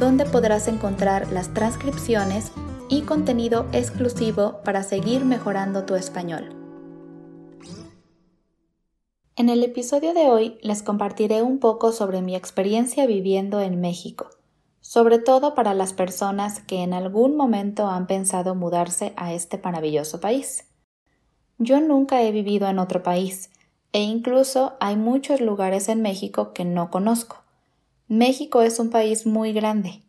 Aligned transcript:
donde 0.00 0.24
podrás 0.24 0.66
encontrar 0.66 1.30
las 1.30 1.52
transcripciones 1.52 2.52
y 2.88 3.02
contenido 3.02 3.66
exclusivo 3.72 4.60
para 4.64 4.82
seguir 4.82 5.26
mejorando 5.26 5.84
tu 5.84 5.94
español. 5.94 6.56
En 9.36 9.50
el 9.50 9.62
episodio 9.62 10.14
de 10.14 10.30
hoy 10.30 10.58
les 10.62 10.82
compartiré 10.82 11.42
un 11.42 11.58
poco 11.58 11.92
sobre 11.92 12.22
mi 12.22 12.34
experiencia 12.34 13.06
viviendo 13.06 13.60
en 13.60 13.78
México, 13.78 14.30
sobre 14.80 15.18
todo 15.18 15.54
para 15.54 15.74
las 15.74 15.92
personas 15.92 16.60
que 16.60 16.82
en 16.82 16.94
algún 16.94 17.36
momento 17.36 17.86
han 17.86 18.06
pensado 18.06 18.54
mudarse 18.54 19.12
a 19.16 19.34
este 19.34 19.60
maravilloso 19.62 20.18
país. 20.18 20.64
Yo 21.58 21.78
nunca 21.80 22.22
he 22.22 22.32
vivido 22.32 22.68
en 22.68 22.78
otro 22.78 23.02
país, 23.02 23.50
e 23.92 24.00
incluso 24.00 24.78
hay 24.80 24.96
muchos 24.96 25.42
lugares 25.42 25.90
en 25.90 26.00
México 26.00 26.54
que 26.54 26.64
no 26.64 26.90
conozco. 26.90 27.36
México 28.10 28.60
es 28.62 28.80
un 28.80 28.90
país 28.90 29.24
muy 29.24 29.52
grande, 29.52 30.02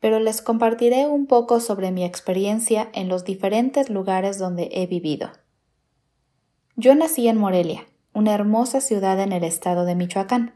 pero 0.00 0.18
les 0.18 0.42
compartiré 0.42 1.06
un 1.06 1.26
poco 1.26 1.60
sobre 1.60 1.92
mi 1.92 2.02
experiencia 2.04 2.88
en 2.94 3.08
los 3.08 3.24
diferentes 3.24 3.90
lugares 3.90 4.38
donde 4.38 4.70
he 4.72 4.88
vivido. 4.88 5.30
Yo 6.74 6.96
nací 6.96 7.28
en 7.28 7.38
Morelia, 7.38 7.86
una 8.12 8.34
hermosa 8.34 8.80
ciudad 8.80 9.20
en 9.20 9.30
el 9.30 9.44
estado 9.44 9.84
de 9.84 9.94
Michoacán. 9.94 10.52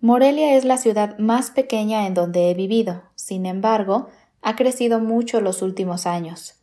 Morelia 0.00 0.56
es 0.56 0.64
la 0.64 0.78
ciudad 0.78 1.18
más 1.18 1.50
pequeña 1.50 2.06
en 2.06 2.14
donde 2.14 2.50
he 2.50 2.54
vivido, 2.54 3.02
sin 3.16 3.44
embargo, 3.44 4.08
ha 4.40 4.56
crecido 4.56 5.00
mucho 5.00 5.42
los 5.42 5.60
últimos 5.60 6.06
años. 6.06 6.54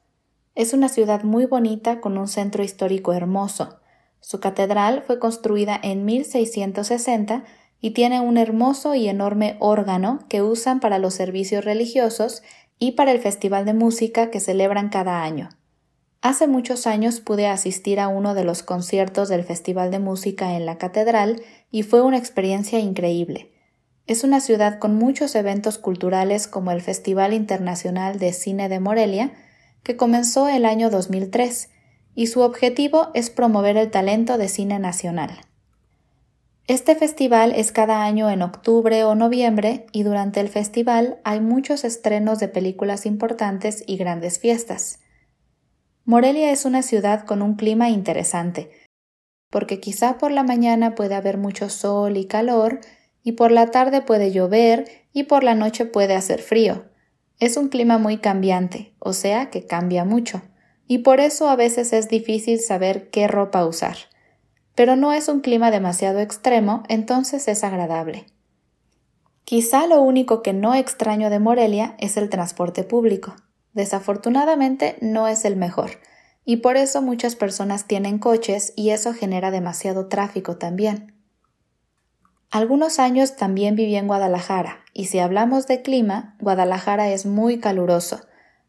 Es 0.56 0.73
una 0.73 0.90
ciudad 0.90 1.22
muy 1.22 1.46
bonita 1.46 2.02
con 2.02 2.18
un 2.18 2.28
centro 2.28 2.64
histórico 2.64 3.14
hermoso. 3.14 3.78
Su 4.22 4.40
catedral 4.40 5.03
fue 5.03 5.20
construida 5.20 5.80
en 5.84 6.03
1660 6.03 7.44
y 7.82 7.92
tiene 7.92 8.22
un 8.22 8.38
hermoso 8.38 8.96
y 8.96 9.10
enorme 9.10 9.58
órgano 9.60 10.20
que 10.30 10.42
usan 10.42 10.80
para 10.80 11.00
los 11.00 11.16
servicios 11.16 11.66
religiosos 11.66 12.44
y 12.78 12.92
para 12.92 13.12
el 13.12 13.20
festival 13.20 13.66
de 13.66 13.74
música 13.74 14.30
que 14.30 14.40
celebran 14.40 14.90
cada 14.90 15.24
año. 15.24 15.50
Hace 16.22 16.46
muchos 16.46 16.86
años 16.86 17.20
pude 17.20 17.48
asistir 17.48 18.00
a 18.00 18.08
uno 18.08 18.36
de 18.36 18.44
los 18.44 18.62
conciertos 18.62 19.28
del 19.28 19.44
Festival 19.44 19.90
de 19.90 19.98
Música 19.98 20.56
en 20.56 20.68
la 20.68 20.78
Catedral 20.78 21.42
y 21.72 21.82
fue 21.82 22.04
una 22.04 22.20
experiencia 22.20 22.80
increíble. 22.80 23.52
Es 24.06 24.24
una 24.24 24.40
ciudad 24.40 24.78
con 24.78 24.96
muchos 24.96 25.34
eventos 25.34 25.80
culturales 25.80 26.48
como 26.48 26.72
el 26.72 26.82
Festival 26.82 27.34
Internacional 27.34 28.20
de 28.20 28.34
Cine 28.34 28.70
de 28.70 28.80
Morelia, 28.80 29.32
que 29.82 29.98
comenzó 29.98 30.48
el 30.48 30.66
año 30.66 30.92
2003, 30.92 31.70
y 32.14 32.28
su 32.28 32.42
objetivo 32.42 33.09
es 33.16 33.32
promover 33.32 33.78
el 33.78 33.90
talento 33.90 34.38
de 34.38 34.48
cine 34.48 34.78
nacional. 34.78 35.32
Este 36.72 36.95
festival 36.95 37.52
es 37.53 37.73
cada 37.73 38.05
año 38.05 38.30
en 38.30 38.41
octubre 38.41 39.03
o 39.03 39.14
noviembre 39.14 39.88
y 39.91 40.03
durante 40.03 40.39
el 40.39 40.47
festival 40.47 41.19
hay 41.25 41.41
muchos 41.41 41.83
estrenos 41.83 42.39
de 42.39 42.47
películas 42.47 43.05
importantes 43.05 43.83
y 43.88 43.97
grandes 43.97 44.39
fiestas. 44.39 45.02
Morelia 46.05 46.50
es 46.50 46.63
una 46.63 46.81
ciudad 46.81 47.25
con 47.25 47.41
un 47.41 47.55
clima 47.55 47.89
interesante, 47.89 48.72
porque 49.50 49.81
quizá 49.81 50.18
por 50.18 50.31
la 50.31 50.44
mañana 50.44 50.96
puede 50.96 51.16
haber 51.16 51.38
mucho 51.38 51.68
sol 51.68 52.16
y 52.16 52.23
calor, 52.23 52.79
y 53.22 53.34
por 53.34 53.51
la 53.51 53.69
tarde 53.69 54.01
puede 54.01 54.31
llover 54.31 54.85
y 55.12 55.23
por 55.23 55.44
la 55.44 55.56
noche 55.56 55.84
puede 55.84 56.16
hacer 56.16 56.41
frío. 56.41 56.85
Es 57.41 57.57
un 57.57 57.67
clima 57.67 57.97
muy 57.97 58.16
cambiante, 58.16 58.94
o 58.97 59.12
sea 59.12 59.50
que 59.50 59.66
cambia 59.67 60.06
mucho, 60.06 60.41
y 60.88 61.00
por 61.00 61.19
eso 61.19 61.50
a 61.50 61.57
veces 61.57 61.91
es 61.91 62.07
difícil 62.07 62.62
saber 62.62 63.09
qué 63.09 63.28
ropa 63.28 63.66
usar 63.66 63.97
pero 64.81 64.96
no 64.96 65.14
es 65.14 65.28
un 65.28 65.42
clima 65.42 65.69
demasiado 65.69 66.22
extremo, 66.22 66.81
entonces 66.90 67.47
es 67.47 67.64
agradable. 67.64 68.25
Quizá 69.44 69.86
lo 69.86 70.02
único 70.02 70.42
que 70.42 70.53
no 70.53 70.74
extraño 70.74 71.30
de 71.30 71.38
Morelia 71.38 71.94
es 72.00 72.18
el 72.18 72.31
transporte 72.31 72.84
público. 72.84 73.36
Desafortunadamente 73.74 74.97
no 75.00 75.28
es 75.28 75.46
el 75.46 75.56
mejor, 75.56 75.91
y 76.46 76.58
por 76.58 76.78
eso 76.78 77.03
muchas 77.03 77.36
personas 77.36 77.86
tienen 77.86 78.18
coches 78.18 78.74
y 78.75 78.90
eso 78.90 79.14
genera 79.14 79.52
demasiado 79.52 80.08
tráfico 80.08 80.58
también. 80.58 81.14
Algunos 82.50 82.97
años 82.97 83.36
también 83.36 83.75
viví 83.75 83.96
en 83.97 84.08
Guadalajara, 84.08 84.80
y 84.96 85.06
si 85.06 85.20
hablamos 85.20 85.68
de 85.68 85.84
clima, 85.84 86.38
Guadalajara 86.40 87.12
es 87.12 87.28
muy 87.28 87.59
caluroso. 87.59 88.22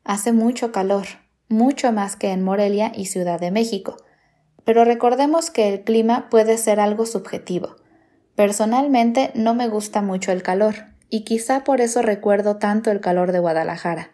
Hace 0.05 0.33
mucho 0.33 0.73
calor, 0.73 1.07
mucho 1.49 1.91
más 1.91 2.17
que 2.17 2.33
en 2.33 2.45
Morelia 2.45 2.93
y 2.95 3.07
Ciudad 3.07 3.41
de 3.41 3.51
México, 3.51 3.97
pero 4.65 4.85
recordemos 4.85 5.51
que 5.51 5.69
el 5.73 5.83
clima 5.83 6.29
puede 6.31 6.59
ser 6.59 6.81
algo 6.81 7.07
subjetivo. 7.07 7.77
Personalmente 8.37 9.31
no 9.35 9.55
me 9.55 9.69
gusta 9.69 10.03
mucho 10.03 10.33
el 10.33 10.43
calor, 10.43 10.87
y 11.09 11.25
quizá 11.25 11.65
por 11.65 11.81
eso 11.81 12.01
recuerdo 12.03 12.57
tanto 12.57 12.91
el 12.91 13.01
calor 13.01 13.33
de 13.33 13.39
Guadalajara. 13.39 14.11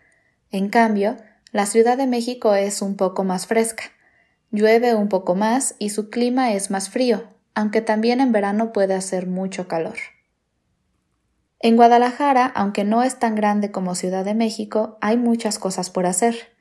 En 0.50 0.68
cambio, 0.68 1.16
la 1.52 1.66
Ciudad 1.66 1.96
de 1.96 2.06
México 2.06 2.54
es 2.54 2.82
un 2.82 2.96
poco 2.96 3.24
más 3.24 3.46
fresca. 3.46 3.84
Llueve 4.50 4.94
un 4.94 5.08
poco 5.08 5.34
más 5.34 5.74
y 5.78 5.90
su 5.90 6.10
clima 6.10 6.52
es 6.52 6.70
más 6.70 6.90
frío, 6.90 7.24
aunque 7.54 7.80
también 7.82 8.20
en 8.20 8.32
verano 8.32 8.72
puede 8.72 8.94
hacer 8.94 9.26
mucho 9.26 9.68
calor. 9.68 9.96
En 11.60 11.76
Guadalajara, 11.76 12.46
aunque 12.46 12.84
no 12.84 13.02
es 13.02 13.18
tan 13.18 13.34
grande 13.34 13.70
como 13.70 13.94
Ciudad 13.94 14.24
de 14.24 14.34
México, 14.34 14.96
hay 15.00 15.16
muchas 15.16 15.58
cosas 15.58 15.90
por 15.90 16.06
hacer. 16.06 16.56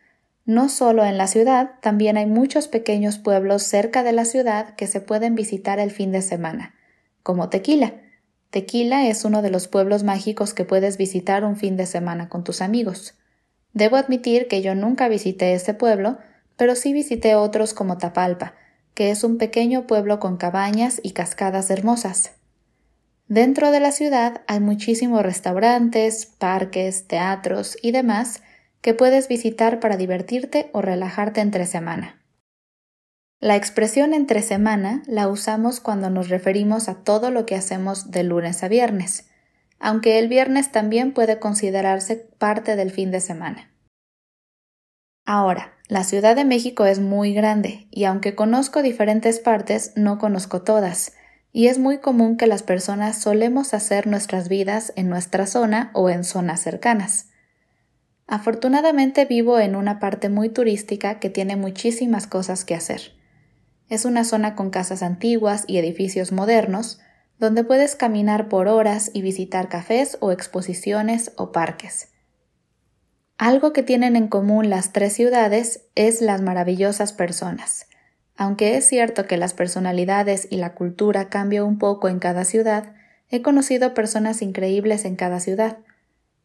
No 0.47 0.69
solo 0.69 1.03
en 1.03 1.17
la 1.17 1.27
ciudad, 1.27 1.71
también 1.81 2.15
hay 2.15 2.25
muchos 2.25 2.69
pequeños 2.69 3.17
pueblos 3.17 3.63
cerca 3.63 4.01
de 4.03 4.13
la 4.13 4.23
ciudad 4.23 4.75
que 4.75 4.87
se 4.87 5.01
pueden 5.01 5.35
visitar 5.35 5.77
el 5.77 5.91
fin 5.91 6.13
de 6.13 6.21
semana, 6.21 6.73
como 7.21 7.49
Tequila. 7.49 7.95
Tequila 8.49 9.07
es 9.07 9.25
uno 9.25 9.41
de 9.41 9.49
los 9.49 9.67
pueblos 9.67 10.03
mágicos 10.03 10.53
que 10.53 10.63
puedes 10.63 10.95
visitar 10.95 11.43
un 11.43 11.57
fin 11.57 11.75
de 11.75 11.85
semana 11.85 12.29
con 12.29 12.45
tus 12.45 12.61
amigos. 12.61 13.15
Debo 13.73 13.97
admitir 13.97 14.47
que 14.47 14.61
yo 14.61 14.73
nunca 14.73 15.09
visité 15.09 15.53
este 15.53 15.73
pueblo, 15.73 16.17
pero 16.55 16.75
sí 16.75 16.93
visité 16.93 17.35
otros 17.35 17.73
como 17.73 17.97
Tapalpa, 17.97 18.53
que 18.93 19.11
es 19.11 19.25
un 19.25 19.37
pequeño 19.37 19.85
pueblo 19.85 20.21
con 20.21 20.37
cabañas 20.37 21.01
y 21.03 21.11
cascadas 21.11 21.69
hermosas. 21.69 22.31
Dentro 23.27 23.69
de 23.71 23.81
la 23.81 23.91
ciudad 23.91 24.43
hay 24.47 24.61
muchísimos 24.61 25.23
restaurantes, 25.23 26.25
parques, 26.25 27.05
teatros 27.05 27.75
y 27.81 27.91
demás 27.91 28.41
que 28.81 28.93
puedes 28.93 29.27
visitar 29.27 29.79
para 29.79 29.97
divertirte 29.97 30.69
o 30.73 30.81
relajarte 30.81 31.41
entre 31.41 31.65
semana. 31.65 32.21
La 33.39 33.55
expresión 33.55 34.13
entre 34.13 34.41
semana 34.41 35.03
la 35.05 35.27
usamos 35.27 35.79
cuando 35.79 36.09
nos 36.09 36.29
referimos 36.29 36.89
a 36.89 37.03
todo 37.03 37.29
lo 37.29 37.45
que 37.45 37.55
hacemos 37.55 38.09
de 38.09 38.23
lunes 38.23 38.63
a 38.63 38.67
viernes, 38.67 39.29
aunque 39.79 40.17
el 40.17 40.27
viernes 40.27 40.71
también 40.71 41.13
puede 41.13 41.37
considerarse 41.37 42.15
parte 42.15 42.75
del 42.75 42.89
fin 42.89 43.11
de 43.11 43.19
semana. 43.19 43.71
Ahora, 45.23 45.73
la 45.87 46.03
Ciudad 46.03 46.35
de 46.35 46.45
México 46.45 46.85
es 46.85 46.99
muy 46.99 47.33
grande 47.33 47.87
y 47.91 48.05
aunque 48.05 48.33
conozco 48.33 48.81
diferentes 48.81 49.39
partes, 49.39 49.93
no 49.95 50.17
conozco 50.17 50.63
todas, 50.63 51.13
y 51.51 51.67
es 51.67 51.79
muy 51.79 51.99
común 51.99 52.37
que 52.37 52.47
las 52.47 52.63
personas 52.63 53.21
solemos 53.21 53.73
hacer 53.73 54.07
nuestras 54.07 54.49
vidas 54.49 54.93
en 54.95 55.09
nuestra 55.09 55.45
zona 55.45 55.91
o 55.93 56.09
en 56.09 56.23
zonas 56.23 56.61
cercanas. 56.61 57.29
Afortunadamente 58.27 59.23
vivo 59.23 59.57
en 59.57 59.75
una 59.75 59.99
parte 59.99 60.27
muy 60.27 60.49
turística 60.49 61.19
que 61.19 61.29
tiene 61.29 61.55
muchísimas 61.55 62.27
cosas 62.27 62.65
que 62.65 62.75
hacer. 62.75 63.13
Es 63.87 64.03
una 64.03 64.25
zona 64.25 64.53
con 64.53 64.69
casas 64.69 65.01
antiguas 65.01 65.63
y 65.65 65.77
edificios 65.77 66.33
modernos, 66.33 66.99
donde 67.39 67.63
puedes 67.63 67.95
caminar 67.95 68.49
por 68.49 68.67
horas 68.67 69.11
y 69.13 69.21
visitar 69.21 69.69
cafés 69.69 70.17
o 70.19 70.33
exposiciones 70.33 71.31
o 71.37 71.53
parques. 71.53 72.09
Algo 73.37 73.71
que 73.71 73.83
tienen 73.83 74.17
en 74.17 74.27
común 74.27 74.69
las 74.69 74.91
tres 74.91 75.13
ciudades 75.13 75.85
es 75.95 76.21
las 76.21 76.41
maravillosas 76.41 77.13
personas. 77.13 77.87
Aunque 78.35 78.75
es 78.75 78.85
cierto 78.87 79.25
que 79.25 79.37
las 79.37 79.53
personalidades 79.53 80.47
y 80.49 80.57
la 80.57 80.73
cultura 80.73 81.29
cambian 81.29 81.63
un 81.63 81.77
poco 81.77 82.09
en 82.09 82.19
cada 82.19 82.43
ciudad, 82.43 82.93
he 83.29 83.41
conocido 83.41 83.93
personas 83.93 84.41
increíbles 84.41 85.05
en 85.05 85.15
cada 85.15 85.39
ciudad, 85.39 85.77